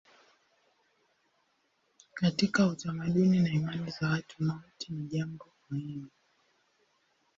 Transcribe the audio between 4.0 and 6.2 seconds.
za watu mauti ni jambo muhimu.